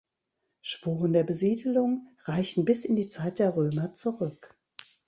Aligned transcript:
Spuren 0.63 1.13
der 1.13 1.23
Besiedelung 1.23 2.07
reichen 2.25 2.65
bis 2.65 2.85
in 2.85 2.95
die 2.95 3.07
Zeit 3.07 3.37
der 3.37 3.55
Römer 3.55 3.93
zurück. 3.93 4.55